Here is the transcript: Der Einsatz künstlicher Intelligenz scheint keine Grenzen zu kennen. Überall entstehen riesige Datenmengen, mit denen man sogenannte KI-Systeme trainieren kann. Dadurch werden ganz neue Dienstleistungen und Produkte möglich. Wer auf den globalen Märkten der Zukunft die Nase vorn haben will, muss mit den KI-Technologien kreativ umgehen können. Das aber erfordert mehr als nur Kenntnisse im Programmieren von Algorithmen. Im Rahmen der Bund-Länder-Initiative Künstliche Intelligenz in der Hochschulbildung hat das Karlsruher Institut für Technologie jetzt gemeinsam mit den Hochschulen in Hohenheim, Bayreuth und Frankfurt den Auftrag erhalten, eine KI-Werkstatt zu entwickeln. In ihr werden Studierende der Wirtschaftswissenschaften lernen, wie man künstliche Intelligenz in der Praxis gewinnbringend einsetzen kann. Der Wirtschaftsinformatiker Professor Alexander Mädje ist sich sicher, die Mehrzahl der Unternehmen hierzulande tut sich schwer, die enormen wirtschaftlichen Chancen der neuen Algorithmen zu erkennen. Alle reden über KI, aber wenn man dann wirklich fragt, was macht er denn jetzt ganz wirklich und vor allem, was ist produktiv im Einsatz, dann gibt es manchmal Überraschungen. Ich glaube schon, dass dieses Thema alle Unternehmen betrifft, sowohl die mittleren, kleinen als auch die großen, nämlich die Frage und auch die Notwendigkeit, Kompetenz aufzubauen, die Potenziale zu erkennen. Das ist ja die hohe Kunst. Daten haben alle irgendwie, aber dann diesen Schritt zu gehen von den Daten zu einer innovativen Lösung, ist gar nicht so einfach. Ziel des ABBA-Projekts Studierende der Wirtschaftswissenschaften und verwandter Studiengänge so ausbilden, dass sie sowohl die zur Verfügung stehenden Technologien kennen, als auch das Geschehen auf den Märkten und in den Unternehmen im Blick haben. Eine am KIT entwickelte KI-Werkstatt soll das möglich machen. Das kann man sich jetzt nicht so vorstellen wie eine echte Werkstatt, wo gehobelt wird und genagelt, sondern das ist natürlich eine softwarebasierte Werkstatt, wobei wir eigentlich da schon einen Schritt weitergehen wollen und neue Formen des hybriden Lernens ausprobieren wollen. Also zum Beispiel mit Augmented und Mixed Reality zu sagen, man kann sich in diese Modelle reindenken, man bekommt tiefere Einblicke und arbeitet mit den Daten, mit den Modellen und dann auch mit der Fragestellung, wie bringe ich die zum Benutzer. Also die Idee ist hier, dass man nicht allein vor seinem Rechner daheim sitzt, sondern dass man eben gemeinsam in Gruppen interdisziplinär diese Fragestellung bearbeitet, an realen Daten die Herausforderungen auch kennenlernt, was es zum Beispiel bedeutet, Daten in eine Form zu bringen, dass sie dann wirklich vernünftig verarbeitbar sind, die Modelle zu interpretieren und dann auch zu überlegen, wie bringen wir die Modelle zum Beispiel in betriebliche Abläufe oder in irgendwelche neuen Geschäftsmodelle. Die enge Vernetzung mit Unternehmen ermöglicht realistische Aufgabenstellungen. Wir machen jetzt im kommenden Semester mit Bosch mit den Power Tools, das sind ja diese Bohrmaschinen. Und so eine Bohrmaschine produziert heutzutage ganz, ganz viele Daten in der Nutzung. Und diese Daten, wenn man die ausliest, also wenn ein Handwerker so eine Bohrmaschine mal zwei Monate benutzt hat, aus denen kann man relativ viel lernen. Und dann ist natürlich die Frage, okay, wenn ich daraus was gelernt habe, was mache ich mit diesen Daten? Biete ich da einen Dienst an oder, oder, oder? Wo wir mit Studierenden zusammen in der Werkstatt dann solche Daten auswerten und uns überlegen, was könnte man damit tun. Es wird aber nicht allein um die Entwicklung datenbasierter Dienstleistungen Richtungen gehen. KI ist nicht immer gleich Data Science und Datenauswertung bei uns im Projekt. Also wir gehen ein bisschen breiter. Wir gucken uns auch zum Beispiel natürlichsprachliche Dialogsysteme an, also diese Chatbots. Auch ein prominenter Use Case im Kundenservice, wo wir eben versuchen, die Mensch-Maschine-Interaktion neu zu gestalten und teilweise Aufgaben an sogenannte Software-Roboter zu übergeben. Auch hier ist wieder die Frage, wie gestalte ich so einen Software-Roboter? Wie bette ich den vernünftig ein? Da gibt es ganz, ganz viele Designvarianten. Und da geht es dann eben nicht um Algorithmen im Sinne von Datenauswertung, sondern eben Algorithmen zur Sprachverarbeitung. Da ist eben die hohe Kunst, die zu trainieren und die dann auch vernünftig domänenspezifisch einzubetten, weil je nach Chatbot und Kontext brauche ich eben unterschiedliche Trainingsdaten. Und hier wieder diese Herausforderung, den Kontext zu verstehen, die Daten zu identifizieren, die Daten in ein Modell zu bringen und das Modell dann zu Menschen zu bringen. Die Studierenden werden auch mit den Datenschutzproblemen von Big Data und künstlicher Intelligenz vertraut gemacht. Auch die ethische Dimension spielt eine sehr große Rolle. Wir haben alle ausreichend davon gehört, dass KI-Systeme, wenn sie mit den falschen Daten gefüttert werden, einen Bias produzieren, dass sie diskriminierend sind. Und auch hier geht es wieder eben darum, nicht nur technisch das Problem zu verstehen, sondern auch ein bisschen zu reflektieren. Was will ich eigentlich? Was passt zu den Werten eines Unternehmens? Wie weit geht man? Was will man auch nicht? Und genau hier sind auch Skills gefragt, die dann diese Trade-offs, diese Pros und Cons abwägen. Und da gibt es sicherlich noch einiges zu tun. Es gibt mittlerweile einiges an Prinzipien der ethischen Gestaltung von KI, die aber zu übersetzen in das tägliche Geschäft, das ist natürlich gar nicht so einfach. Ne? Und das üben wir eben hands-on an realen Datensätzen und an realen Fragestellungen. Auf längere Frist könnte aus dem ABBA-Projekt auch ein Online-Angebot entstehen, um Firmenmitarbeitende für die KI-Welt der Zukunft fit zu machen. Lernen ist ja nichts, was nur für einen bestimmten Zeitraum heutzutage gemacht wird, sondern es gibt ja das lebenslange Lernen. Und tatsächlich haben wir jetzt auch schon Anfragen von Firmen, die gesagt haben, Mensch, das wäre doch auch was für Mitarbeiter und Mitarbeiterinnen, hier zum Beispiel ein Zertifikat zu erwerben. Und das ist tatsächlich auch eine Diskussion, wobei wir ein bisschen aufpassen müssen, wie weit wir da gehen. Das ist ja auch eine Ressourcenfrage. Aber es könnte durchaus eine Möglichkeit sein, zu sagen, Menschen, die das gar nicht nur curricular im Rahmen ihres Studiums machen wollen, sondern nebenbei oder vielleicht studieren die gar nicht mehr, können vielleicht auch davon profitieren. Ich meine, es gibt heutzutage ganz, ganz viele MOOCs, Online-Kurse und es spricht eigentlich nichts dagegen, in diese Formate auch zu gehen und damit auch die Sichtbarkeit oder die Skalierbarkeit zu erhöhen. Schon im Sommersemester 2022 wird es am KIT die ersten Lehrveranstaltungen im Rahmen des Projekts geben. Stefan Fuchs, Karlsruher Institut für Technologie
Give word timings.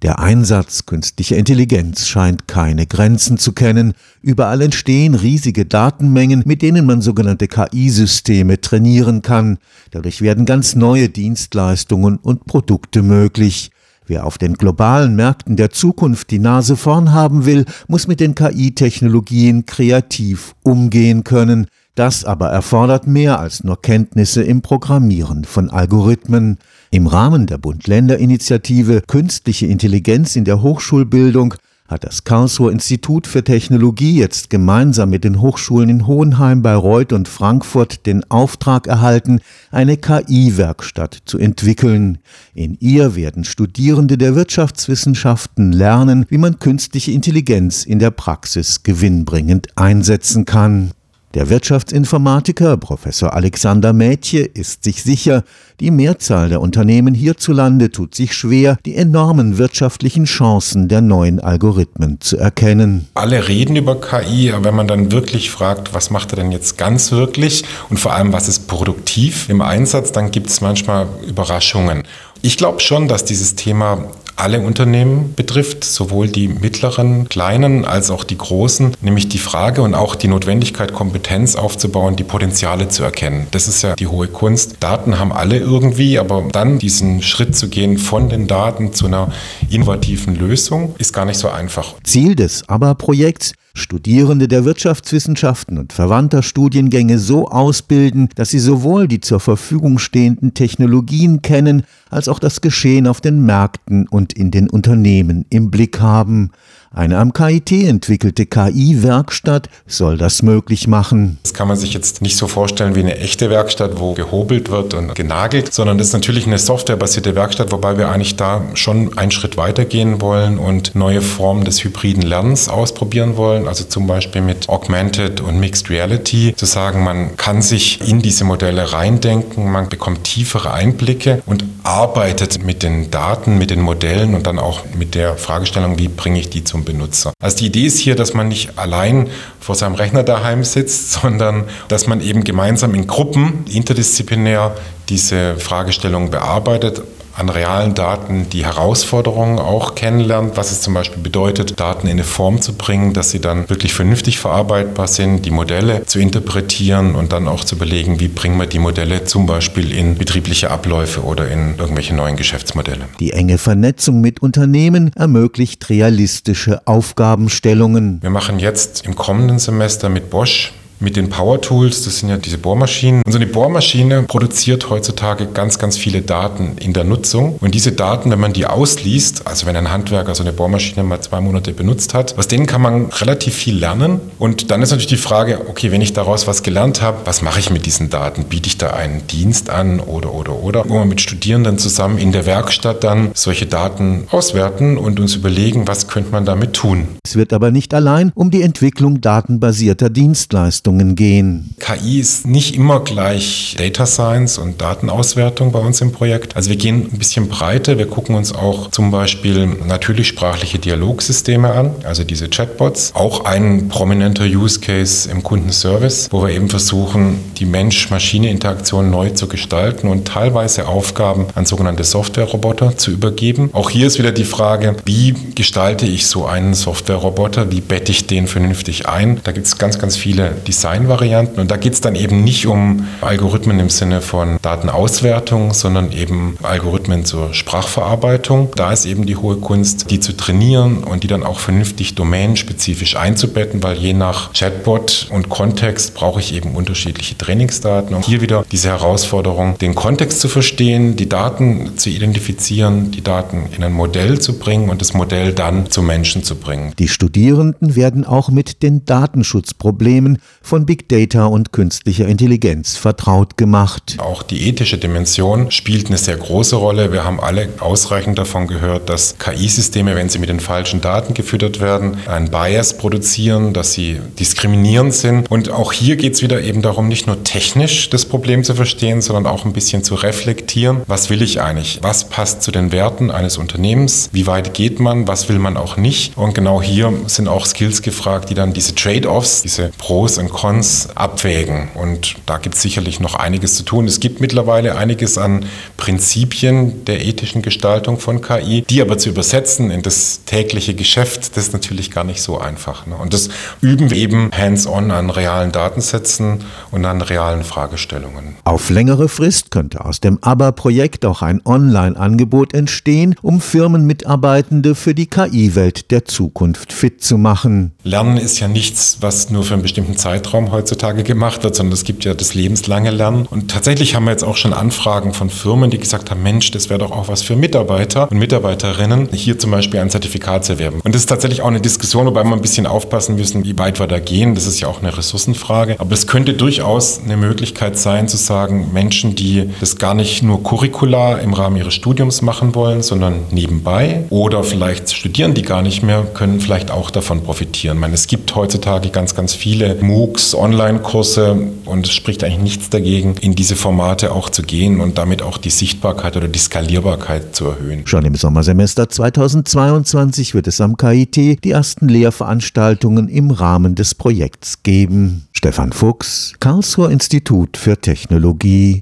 Der 0.00 0.20
Einsatz 0.20 0.86
künstlicher 0.86 1.36
Intelligenz 1.36 2.06
scheint 2.06 2.46
keine 2.46 2.86
Grenzen 2.86 3.36
zu 3.36 3.52
kennen. 3.52 3.94
Überall 4.22 4.62
entstehen 4.62 5.16
riesige 5.16 5.64
Datenmengen, 5.64 6.44
mit 6.46 6.62
denen 6.62 6.86
man 6.86 7.02
sogenannte 7.02 7.48
KI-Systeme 7.48 8.60
trainieren 8.60 9.22
kann. 9.22 9.58
Dadurch 9.90 10.22
werden 10.22 10.46
ganz 10.46 10.76
neue 10.76 11.08
Dienstleistungen 11.08 12.16
und 12.18 12.46
Produkte 12.46 13.02
möglich. 13.02 13.72
Wer 14.06 14.24
auf 14.24 14.38
den 14.38 14.54
globalen 14.54 15.16
Märkten 15.16 15.56
der 15.56 15.70
Zukunft 15.70 16.30
die 16.30 16.38
Nase 16.38 16.76
vorn 16.76 17.12
haben 17.12 17.44
will, 17.44 17.64
muss 17.88 18.06
mit 18.06 18.20
den 18.20 18.36
KI-Technologien 18.36 19.66
kreativ 19.66 20.54
umgehen 20.62 21.24
können. 21.24 21.66
Das 21.96 22.24
aber 22.24 22.50
erfordert 22.50 23.08
mehr 23.08 23.40
als 23.40 23.64
nur 23.64 23.82
Kenntnisse 23.82 24.44
im 24.44 24.62
Programmieren 24.62 25.44
von 25.44 25.68
Algorithmen. 25.68 26.58
Im 26.90 27.06
Rahmen 27.06 27.46
der 27.46 27.58
Bund-Länder-Initiative 27.58 29.02
Künstliche 29.06 29.66
Intelligenz 29.66 30.36
in 30.36 30.46
der 30.46 30.62
Hochschulbildung 30.62 31.52
hat 31.86 32.04
das 32.04 32.24
Karlsruher 32.24 32.72
Institut 32.72 33.26
für 33.26 33.44
Technologie 33.44 34.18
jetzt 34.18 34.48
gemeinsam 34.48 35.10
mit 35.10 35.22
den 35.22 35.42
Hochschulen 35.42 35.90
in 35.90 36.06
Hohenheim, 36.06 36.62
Bayreuth 36.62 37.12
und 37.12 37.28
Frankfurt 37.28 38.06
den 38.06 38.30
Auftrag 38.30 38.86
erhalten, 38.86 39.40
eine 39.70 39.98
KI-Werkstatt 39.98 41.18
zu 41.26 41.38
entwickeln. 41.38 42.18
In 42.54 42.78
ihr 42.80 43.14
werden 43.14 43.44
Studierende 43.44 44.16
der 44.16 44.34
Wirtschaftswissenschaften 44.34 45.72
lernen, 45.72 46.24
wie 46.30 46.38
man 46.38 46.58
künstliche 46.58 47.12
Intelligenz 47.12 47.84
in 47.84 47.98
der 47.98 48.12
Praxis 48.12 48.82
gewinnbringend 48.82 49.68
einsetzen 49.76 50.46
kann. 50.46 50.92
Der 51.34 51.50
Wirtschaftsinformatiker 51.50 52.78
Professor 52.78 53.34
Alexander 53.34 53.92
Mädje 53.92 54.44
ist 54.44 54.84
sich 54.84 55.02
sicher, 55.02 55.44
die 55.78 55.90
Mehrzahl 55.90 56.48
der 56.48 56.62
Unternehmen 56.62 57.12
hierzulande 57.12 57.90
tut 57.90 58.14
sich 58.14 58.32
schwer, 58.32 58.78
die 58.86 58.96
enormen 58.96 59.58
wirtschaftlichen 59.58 60.24
Chancen 60.24 60.88
der 60.88 61.02
neuen 61.02 61.38
Algorithmen 61.38 62.18
zu 62.22 62.38
erkennen. 62.38 63.08
Alle 63.12 63.46
reden 63.46 63.76
über 63.76 64.00
KI, 64.00 64.50
aber 64.52 64.64
wenn 64.64 64.74
man 64.74 64.88
dann 64.88 65.12
wirklich 65.12 65.50
fragt, 65.50 65.92
was 65.92 66.10
macht 66.10 66.32
er 66.32 66.36
denn 66.36 66.50
jetzt 66.50 66.78
ganz 66.78 67.12
wirklich 67.12 67.62
und 67.90 68.00
vor 68.00 68.14
allem, 68.14 68.32
was 68.32 68.48
ist 68.48 68.66
produktiv 68.66 69.50
im 69.50 69.60
Einsatz, 69.60 70.12
dann 70.12 70.30
gibt 70.30 70.48
es 70.48 70.62
manchmal 70.62 71.08
Überraschungen. 71.26 72.04
Ich 72.40 72.56
glaube 72.56 72.80
schon, 72.80 73.06
dass 73.06 73.26
dieses 73.26 73.54
Thema 73.54 74.02
alle 74.38 74.60
Unternehmen 74.60 75.34
betrifft, 75.34 75.84
sowohl 75.84 76.28
die 76.28 76.48
mittleren, 76.48 77.28
kleinen 77.28 77.84
als 77.84 78.10
auch 78.10 78.24
die 78.24 78.38
großen, 78.38 78.96
nämlich 79.00 79.28
die 79.28 79.38
Frage 79.38 79.82
und 79.82 79.94
auch 79.94 80.14
die 80.14 80.28
Notwendigkeit, 80.28 80.92
Kompetenz 80.92 81.56
aufzubauen, 81.56 82.16
die 82.16 82.24
Potenziale 82.24 82.88
zu 82.88 83.02
erkennen. 83.02 83.46
Das 83.50 83.68
ist 83.68 83.82
ja 83.82 83.96
die 83.96 84.06
hohe 84.06 84.28
Kunst. 84.28 84.76
Daten 84.80 85.18
haben 85.18 85.32
alle 85.32 85.58
irgendwie, 85.58 86.18
aber 86.18 86.44
dann 86.52 86.78
diesen 86.78 87.22
Schritt 87.22 87.56
zu 87.56 87.68
gehen 87.68 87.98
von 87.98 88.28
den 88.28 88.46
Daten 88.46 88.92
zu 88.92 89.06
einer 89.06 89.32
innovativen 89.70 90.36
Lösung, 90.36 90.94
ist 90.98 91.12
gar 91.12 91.24
nicht 91.24 91.38
so 91.38 91.48
einfach. 91.48 91.94
Ziel 92.04 92.34
des 92.36 92.68
ABBA-Projekts 92.68 93.54
Studierende 93.78 94.48
der 94.48 94.64
Wirtschaftswissenschaften 94.64 95.78
und 95.78 95.92
verwandter 95.92 96.42
Studiengänge 96.42 97.18
so 97.18 97.48
ausbilden, 97.48 98.28
dass 98.34 98.50
sie 98.50 98.58
sowohl 98.58 99.08
die 99.08 99.20
zur 99.20 99.40
Verfügung 99.40 99.98
stehenden 99.98 100.52
Technologien 100.52 101.40
kennen, 101.40 101.84
als 102.10 102.28
auch 102.28 102.38
das 102.38 102.60
Geschehen 102.60 103.06
auf 103.06 103.20
den 103.20 103.46
Märkten 103.46 104.06
und 104.06 104.34
in 104.34 104.50
den 104.50 104.68
Unternehmen 104.68 105.46
im 105.48 105.70
Blick 105.70 106.00
haben. 106.00 106.50
Eine 106.90 107.18
am 107.18 107.34
KIT 107.34 107.70
entwickelte 107.70 108.46
KI-Werkstatt 108.46 109.68
soll 109.86 110.16
das 110.16 110.42
möglich 110.42 110.86
machen. 110.86 111.38
Das 111.42 111.52
kann 111.52 111.68
man 111.68 111.76
sich 111.76 111.92
jetzt 111.92 112.22
nicht 112.22 112.36
so 112.36 112.48
vorstellen 112.48 112.94
wie 112.94 113.00
eine 113.00 113.18
echte 113.18 113.50
Werkstatt, 113.50 114.00
wo 114.00 114.14
gehobelt 114.14 114.70
wird 114.70 114.94
und 114.94 115.14
genagelt, 115.14 115.74
sondern 115.74 115.98
das 115.98 116.08
ist 116.08 116.12
natürlich 116.14 116.46
eine 116.46 116.58
softwarebasierte 116.58 117.34
Werkstatt, 117.34 117.72
wobei 117.72 117.98
wir 117.98 118.08
eigentlich 118.08 118.36
da 118.36 118.62
schon 118.72 119.18
einen 119.18 119.30
Schritt 119.30 119.58
weitergehen 119.58 120.22
wollen 120.22 120.58
und 120.58 120.94
neue 120.94 121.20
Formen 121.20 121.66
des 121.66 121.84
hybriden 121.84 122.22
Lernens 122.22 122.70
ausprobieren 122.70 123.36
wollen. 123.36 123.68
Also 123.68 123.84
zum 123.84 124.06
Beispiel 124.06 124.40
mit 124.40 124.70
Augmented 124.70 125.42
und 125.42 125.60
Mixed 125.60 125.90
Reality 125.90 126.54
zu 126.56 126.64
sagen, 126.64 127.04
man 127.04 127.36
kann 127.36 127.60
sich 127.60 128.08
in 128.08 128.22
diese 128.22 128.44
Modelle 128.44 128.94
reindenken, 128.94 129.70
man 129.70 129.90
bekommt 129.90 130.24
tiefere 130.24 130.72
Einblicke 130.72 131.42
und 131.44 131.64
arbeitet 131.82 132.64
mit 132.64 132.82
den 132.82 133.10
Daten, 133.10 133.58
mit 133.58 133.70
den 133.70 133.80
Modellen 133.80 134.34
und 134.34 134.46
dann 134.46 134.58
auch 134.58 134.84
mit 134.98 135.14
der 135.14 135.36
Fragestellung, 135.36 135.98
wie 135.98 136.08
bringe 136.08 136.40
ich 136.40 136.50
die 136.50 136.64
zum 136.64 136.77
Benutzer. 136.84 137.32
Also 137.40 137.58
die 137.58 137.66
Idee 137.66 137.86
ist 137.86 137.98
hier, 137.98 138.16
dass 138.16 138.34
man 138.34 138.48
nicht 138.48 138.78
allein 138.78 139.28
vor 139.60 139.74
seinem 139.74 139.94
Rechner 139.94 140.22
daheim 140.22 140.64
sitzt, 140.64 141.12
sondern 141.20 141.64
dass 141.88 142.06
man 142.06 142.20
eben 142.20 142.44
gemeinsam 142.44 142.94
in 142.94 143.06
Gruppen 143.06 143.64
interdisziplinär 143.70 144.76
diese 145.08 145.56
Fragestellung 145.56 146.30
bearbeitet, 146.30 147.02
an 147.38 147.48
realen 147.48 147.94
Daten 147.94 148.48
die 148.50 148.64
Herausforderungen 148.64 149.60
auch 149.60 149.94
kennenlernt, 149.94 150.56
was 150.56 150.72
es 150.72 150.80
zum 150.80 150.94
Beispiel 150.94 151.22
bedeutet, 151.22 151.78
Daten 151.78 152.08
in 152.08 152.14
eine 152.14 152.24
Form 152.24 152.60
zu 152.60 152.72
bringen, 152.72 153.12
dass 153.12 153.30
sie 153.30 153.40
dann 153.40 153.70
wirklich 153.70 153.92
vernünftig 153.92 154.40
verarbeitbar 154.40 155.06
sind, 155.06 155.46
die 155.46 155.52
Modelle 155.52 156.04
zu 156.06 156.18
interpretieren 156.18 157.14
und 157.14 157.32
dann 157.32 157.46
auch 157.46 157.62
zu 157.62 157.76
überlegen, 157.76 158.18
wie 158.18 158.26
bringen 158.26 158.58
wir 158.58 158.66
die 158.66 158.80
Modelle 158.80 159.24
zum 159.24 159.46
Beispiel 159.46 159.92
in 159.92 160.16
betriebliche 160.16 160.70
Abläufe 160.70 161.22
oder 161.22 161.48
in 161.48 161.76
irgendwelche 161.78 162.14
neuen 162.14 162.36
Geschäftsmodelle. 162.36 163.04
Die 163.20 163.32
enge 163.32 163.58
Vernetzung 163.58 164.20
mit 164.20 164.42
Unternehmen 164.42 165.12
ermöglicht 165.14 165.88
realistische 165.90 166.86
Aufgabenstellungen. 166.86 168.18
Wir 168.20 168.30
machen 168.30 168.58
jetzt 168.58 169.06
im 169.06 169.14
kommenden 169.14 169.60
Semester 169.60 170.08
mit 170.08 170.30
Bosch 170.30 170.72
mit 171.00 171.16
den 171.16 171.28
Power 171.28 171.60
Tools, 171.60 172.04
das 172.04 172.18
sind 172.18 172.28
ja 172.28 172.36
diese 172.36 172.58
Bohrmaschinen. 172.58 173.22
Und 173.24 173.32
so 173.32 173.38
eine 173.38 173.46
Bohrmaschine 173.46 174.24
produziert 174.24 174.90
heutzutage 174.90 175.46
ganz, 175.46 175.78
ganz 175.78 175.96
viele 175.96 176.22
Daten 176.22 176.76
in 176.80 176.92
der 176.92 177.04
Nutzung. 177.04 177.56
Und 177.60 177.74
diese 177.74 177.92
Daten, 177.92 178.30
wenn 178.30 178.40
man 178.40 178.52
die 178.52 178.66
ausliest, 178.66 179.46
also 179.46 179.66
wenn 179.66 179.76
ein 179.76 179.90
Handwerker 179.90 180.34
so 180.34 180.42
eine 180.42 180.52
Bohrmaschine 180.52 181.04
mal 181.04 181.20
zwei 181.20 181.40
Monate 181.40 181.72
benutzt 181.72 182.14
hat, 182.14 182.36
aus 182.38 182.48
denen 182.48 182.66
kann 182.66 182.82
man 182.82 183.06
relativ 183.06 183.54
viel 183.54 183.76
lernen. 183.76 184.20
Und 184.38 184.70
dann 184.70 184.82
ist 184.82 184.90
natürlich 184.90 185.08
die 185.08 185.16
Frage, 185.16 185.66
okay, 185.68 185.92
wenn 185.92 186.02
ich 186.02 186.12
daraus 186.12 186.46
was 186.46 186.62
gelernt 186.62 187.00
habe, 187.00 187.18
was 187.24 187.42
mache 187.42 187.60
ich 187.60 187.70
mit 187.70 187.86
diesen 187.86 188.10
Daten? 188.10 188.44
Biete 188.44 188.68
ich 188.68 188.78
da 188.78 188.90
einen 188.90 189.26
Dienst 189.26 189.70
an 189.70 190.00
oder, 190.00 190.32
oder, 190.32 190.62
oder? 190.62 190.84
Wo 190.88 190.94
wir 190.94 191.04
mit 191.04 191.20
Studierenden 191.20 191.78
zusammen 191.78 192.18
in 192.18 192.32
der 192.32 192.46
Werkstatt 192.46 193.04
dann 193.04 193.30
solche 193.34 193.66
Daten 193.66 194.26
auswerten 194.30 194.98
und 194.98 195.20
uns 195.20 195.34
überlegen, 195.34 195.86
was 195.86 196.08
könnte 196.08 196.32
man 196.32 196.44
damit 196.44 196.72
tun. 196.72 197.08
Es 197.24 197.36
wird 197.36 197.52
aber 197.52 197.70
nicht 197.70 197.94
allein 197.94 198.32
um 198.34 198.50
die 198.50 198.62
Entwicklung 198.62 199.20
datenbasierter 199.20 200.10
Dienstleistungen 200.10 200.87
Richtungen 200.88 201.16
gehen. 201.16 201.74
KI 201.78 202.18
ist 202.18 202.46
nicht 202.46 202.74
immer 202.74 203.00
gleich 203.00 203.76
Data 203.78 204.06
Science 204.06 204.58
und 204.58 204.80
Datenauswertung 204.80 205.70
bei 205.72 205.78
uns 205.78 206.00
im 206.00 206.12
Projekt. 206.12 206.56
Also 206.56 206.70
wir 206.70 206.76
gehen 206.76 207.08
ein 207.12 207.18
bisschen 207.18 207.48
breiter. 207.48 207.98
Wir 207.98 208.06
gucken 208.06 208.34
uns 208.34 208.54
auch 208.54 208.90
zum 208.90 209.10
Beispiel 209.10 209.66
natürlichsprachliche 209.66 210.78
Dialogsysteme 210.78 211.70
an, 211.72 211.90
also 212.04 212.24
diese 212.24 212.48
Chatbots. 212.48 213.12
Auch 213.14 213.44
ein 213.44 213.88
prominenter 213.88 214.44
Use 214.44 214.80
Case 214.80 215.30
im 215.30 215.42
Kundenservice, 215.42 216.28
wo 216.30 216.42
wir 216.42 216.50
eben 216.50 216.68
versuchen, 216.68 217.38
die 217.58 217.66
Mensch-Maschine-Interaktion 217.66 219.10
neu 219.10 219.30
zu 219.30 219.46
gestalten 219.46 220.08
und 220.08 220.26
teilweise 220.26 220.88
Aufgaben 220.88 221.46
an 221.54 221.66
sogenannte 221.66 222.04
Software-Roboter 222.04 222.96
zu 222.96 223.10
übergeben. 223.10 223.70
Auch 223.72 223.90
hier 223.90 224.06
ist 224.06 224.18
wieder 224.18 224.32
die 224.32 224.44
Frage, 224.44 224.96
wie 225.04 225.34
gestalte 225.54 226.06
ich 226.06 226.26
so 226.26 226.46
einen 226.46 226.74
Software-Roboter? 226.74 227.70
Wie 227.70 227.80
bette 227.80 228.10
ich 228.10 228.26
den 228.26 228.46
vernünftig 228.46 229.08
ein? 229.08 229.40
Da 229.44 229.52
gibt 229.52 229.66
es 229.66 229.78
ganz, 229.78 229.98
ganz 229.98 230.16
viele 230.16 230.52
Designvarianten. 230.78 231.58
Und 231.58 231.70
da 231.70 231.76
geht 231.76 231.94
es 231.94 232.00
dann 232.00 232.14
eben 232.14 232.44
nicht 232.44 232.66
um 232.66 233.06
Algorithmen 233.20 233.80
im 233.80 233.90
Sinne 233.90 234.20
von 234.20 234.58
Datenauswertung, 234.62 235.74
sondern 235.74 236.12
eben 236.12 236.56
Algorithmen 236.62 237.24
zur 237.24 237.52
Sprachverarbeitung. 237.52 238.70
Da 238.76 238.92
ist 238.92 239.04
eben 239.04 239.26
die 239.26 239.36
hohe 239.36 239.56
Kunst, 239.56 240.10
die 240.10 240.20
zu 240.20 240.36
trainieren 240.36 240.98
und 240.98 241.24
die 241.24 241.26
dann 241.26 241.42
auch 241.42 241.58
vernünftig 241.58 242.14
domänenspezifisch 242.14 243.16
einzubetten, 243.16 243.82
weil 243.82 243.96
je 243.96 244.12
nach 244.12 244.52
Chatbot 244.52 245.28
und 245.32 245.48
Kontext 245.48 246.14
brauche 246.14 246.38
ich 246.38 246.54
eben 246.54 246.72
unterschiedliche 246.76 247.36
Trainingsdaten. 247.36 248.14
Und 248.14 248.24
hier 248.24 248.40
wieder 248.40 248.64
diese 248.70 248.88
Herausforderung, 248.88 249.76
den 249.78 249.96
Kontext 249.96 250.40
zu 250.40 250.48
verstehen, 250.48 251.16
die 251.16 251.28
Daten 251.28 251.96
zu 251.96 252.08
identifizieren, 252.08 253.10
die 253.10 253.22
Daten 253.22 253.64
in 253.76 253.82
ein 253.82 253.92
Modell 253.92 254.38
zu 254.38 254.58
bringen 254.58 254.90
und 254.90 255.00
das 255.00 255.12
Modell 255.12 255.52
dann 255.52 255.90
zu 255.90 256.02
Menschen 256.02 256.44
zu 256.44 256.54
bringen. 256.54 256.92
Die 256.98 257.08
Studierenden 257.08 257.96
werden 257.96 258.24
auch 258.24 258.50
mit 258.50 258.82
den 258.82 259.04
Datenschutzproblemen 259.04 260.38
von 260.68 260.84
Big 260.84 261.08
Data 261.08 261.46
und 261.46 261.72
künstlicher 261.72 262.28
Intelligenz 262.28 262.94
vertraut 262.98 263.56
gemacht. 263.56 264.18
Auch 264.18 264.42
die 264.42 264.68
ethische 264.68 264.98
Dimension 264.98 265.70
spielt 265.70 266.08
eine 266.08 266.18
sehr 266.18 266.36
große 266.36 266.76
Rolle. 266.76 267.10
Wir 267.10 267.24
haben 267.24 267.40
alle 267.40 267.70
ausreichend 267.80 268.38
davon 268.38 268.66
gehört, 268.66 269.08
dass 269.08 269.38
KI-Systeme, 269.38 270.14
wenn 270.14 270.28
sie 270.28 270.38
mit 270.38 270.50
den 270.50 270.60
falschen 270.60 271.00
Daten 271.00 271.32
gefüttert 271.32 271.80
werden, 271.80 272.18
einen 272.26 272.50
Bias 272.50 272.98
produzieren, 272.98 273.72
dass 273.72 273.94
sie 273.94 274.20
diskriminierend 274.38 275.14
sind. 275.14 275.50
Und 275.50 275.70
auch 275.70 275.94
hier 275.94 276.16
geht 276.16 276.34
es 276.34 276.42
wieder 276.42 276.60
eben 276.60 276.82
darum, 276.82 277.08
nicht 277.08 277.26
nur 277.26 277.42
technisch 277.44 278.10
das 278.10 278.26
Problem 278.26 278.62
zu 278.62 278.74
verstehen, 278.74 279.22
sondern 279.22 279.46
auch 279.46 279.64
ein 279.64 279.72
bisschen 279.72 280.04
zu 280.04 280.16
reflektieren. 280.16 281.00
Was 281.06 281.30
will 281.30 281.40
ich 281.40 281.62
eigentlich? 281.62 282.00
Was 282.02 282.28
passt 282.28 282.62
zu 282.62 282.72
den 282.72 282.92
Werten 282.92 283.30
eines 283.30 283.56
Unternehmens? 283.56 284.28
Wie 284.32 284.46
weit 284.46 284.74
geht 284.74 285.00
man? 285.00 285.26
Was 285.26 285.48
will 285.48 285.58
man 285.58 285.78
auch 285.78 285.96
nicht? 285.96 286.36
Und 286.36 286.54
genau 286.54 286.82
hier 286.82 287.10
sind 287.26 287.48
auch 287.48 287.64
Skills 287.64 288.02
gefragt, 288.02 288.50
die 288.50 288.54
dann 288.54 288.74
diese 288.74 288.94
Trade-offs, 288.94 289.62
diese 289.62 289.92
Pros 289.96 290.36
und 290.36 290.57
Cons 290.58 291.10
abwägen. 291.14 291.88
Und 291.94 292.34
da 292.46 292.58
gibt 292.58 292.74
es 292.74 292.82
sicherlich 292.82 293.20
noch 293.20 293.36
einiges 293.36 293.76
zu 293.76 293.84
tun. 293.84 294.06
Es 294.06 294.18
gibt 294.18 294.40
mittlerweile 294.40 294.96
einiges 294.96 295.38
an 295.38 295.66
Prinzipien 295.96 297.04
der 297.04 297.24
ethischen 297.24 297.62
Gestaltung 297.62 298.18
von 298.18 298.40
KI, 298.40 298.82
die 298.82 299.00
aber 299.00 299.18
zu 299.18 299.28
übersetzen 299.28 299.92
in 299.92 300.02
das 300.02 300.40
tägliche 300.46 300.94
Geschäft, 300.94 301.56
das 301.56 301.68
ist 301.68 301.72
natürlich 301.72 302.10
gar 302.10 302.24
nicht 302.24 302.42
so 302.42 302.58
einfach. 302.58 303.06
Ne? 303.06 303.14
Und 303.14 303.34
das 303.34 303.50
üben 303.80 304.10
wir 304.10 304.16
eben 304.16 304.50
hands-on 304.50 305.12
an 305.12 305.30
realen 305.30 305.70
Datensätzen 305.70 306.64
und 306.90 307.04
an 307.04 307.22
realen 307.22 307.62
Fragestellungen. 307.62 308.56
Auf 308.64 308.90
längere 308.90 309.28
Frist 309.28 309.70
könnte 309.70 310.04
aus 310.04 310.18
dem 310.18 310.38
ABBA-Projekt 310.42 311.24
auch 311.24 311.42
ein 311.42 311.60
Online-Angebot 311.64 312.74
entstehen, 312.74 313.36
um 313.42 313.60
Firmenmitarbeitende 313.60 314.96
für 314.96 315.14
die 315.14 315.26
KI-Welt 315.26 316.10
der 316.10 316.24
Zukunft 316.24 316.92
fit 316.92 317.22
zu 317.22 317.38
machen. 317.38 317.92
Lernen 318.02 318.38
ist 318.38 318.58
ja 318.58 318.66
nichts, 318.66 319.18
was 319.20 319.50
nur 319.50 319.62
für 319.62 319.74
einen 319.74 319.84
bestimmten 319.84 320.16
Zeitraum 320.16 320.47
heutzutage 320.52 321.22
gemacht 321.22 321.64
wird, 321.64 321.74
sondern 321.74 321.92
es 321.92 322.04
gibt 322.04 322.24
ja 322.24 322.34
das 322.34 322.54
lebenslange 322.54 323.10
Lernen. 323.10 323.46
Und 323.50 323.70
tatsächlich 323.70 324.14
haben 324.14 324.24
wir 324.24 324.32
jetzt 324.32 324.44
auch 324.44 324.56
schon 324.56 324.72
Anfragen 324.72 325.32
von 325.34 325.50
Firmen, 325.50 325.90
die 325.90 325.98
gesagt 325.98 326.30
haben, 326.30 326.42
Mensch, 326.42 326.70
das 326.70 326.90
wäre 326.90 326.98
doch 326.98 327.10
auch 327.10 327.28
was 327.28 327.42
für 327.42 327.56
Mitarbeiter 327.56 328.30
und 328.30 328.38
Mitarbeiterinnen, 328.38 329.28
hier 329.32 329.58
zum 329.58 329.70
Beispiel 329.70 330.00
ein 330.00 330.10
Zertifikat 330.10 330.64
zu 330.64 330.72
erwerben. 330.72 331.00
Und 331.04 331.14
das 331.14 331.22
ist 331.22 331.28
tatsächlich 331.28 331.62
auch 331.62 331.68
eine 331.68 331.80
Diskussion, 331.80 332.26
wobei 332.26 332.44
wir 332.44 332.52
ein 332.52 332.62
bisschen 332.62 332.86
aufpassen 332.86 333.36
müssen, 333.36 333.64
wie 333.64 333.78
weit 333.78 334.00
wir 334.00 334.06
da 334.06 334.18
gehen. 334.18 334.54
Das 334.54 334.66
ist 334.66 334.80
ja 334.80 334.88
auch 334.88 335.00
eine 335.00 335.16
Ressourcenfrage. 335.16 335.96
Aber 335.98 336.12
es 336.12 336.26
könnte 336.26 336.54
durchaus 336.54 337.20
eine 337.22 337.36
Möglichkeit 337.36 337.98
sein, 337.98 338.28
zu 338.28 338.36
sagen, 338.36 338.90
Menschen, 338.92 339.34
die 339.34 339.70
das 339.80 339.96
gar 339.96 340.14
nicht 340.14 340.42
nur 340.42 340.62
curricular 340.62 341.40
im 341.40 341.54
Rahmen 341.54 341.76
ihres 341.76 341.94
Studiums 341.94 342.42
machen 342.42 342.74
wollen, 342.74 343.02
sondern 343.02 343.40
nebenbei 343.50 344.24
oder 344.30 344.62
vielleicht 344.64 345.12
studieren 345.12 345.54
die 345.54 345.62
gar 345.62 345.82
nicht 345.82 346.02
mehr, 346.02 346.26
können 346.34 346.60
vielleicht 346.60 346.90
auch 346.90 347.10
davon 347.10 347.42
profitieren. 347.42 347.96
Ich 347.96 348.00
meine, 348.00 348.14
es 348.14 348.26
gibt 348.26 348.54
heutzutage 348.54 349.10
ganz, 349.10 349.34
ganz 349.34 349.54
viele 349.54 349.96
MOOCs, 350.00 350.37
Online-Kurse 350.54 351.56
und 351.84 352.06
es 352.06 352.12
spricht 352.12 352.44
eigentlich 352.44 352.62
nichts 352.62 352.90
dagegen, 352.90 353.34
in 353.40 353.54
diese 353.54 353.76
Formate 353.76 354.32
auch 354.32 354.48
zu 354.48 354.62
gehen 354.62 355.00
und 355.00 355.18
damit 355.18 355.42
auch 355.42 355.58
die 355.58 355.70
Sichtbarkeit 355.70 356.36
oder 356.36 356.48
die 356.48 356.58
Skalierbarkeit 356.58 357.54
zu 357.54 357.66
erhöhen. 357.66 358.06
Schon 358.06 358.24
im 358.24 358.34
Sommersemester 358.34 359.08
2022 359.08 360.54
wird 360.54 360.66
es 360.66 360.80
am 360.80 360.96
KIT 360.96 361.36
die 361.36 361.70
ersten 361.70 362.08
Lehrveranstaltungen 362.08 363.28
im 363.28 363.50
Rahmen 363.50 363.94
des 363.94 364.14
Projekts 364.14 364.82
geben. 364.82 365.48
Stefan 365.52 365.92
Fuchs, 365.92 366.54
Karlsruher 366.60 367.10
Institut 367.10 367.76
für 367.76 368.00
Technologie 368.00 368.96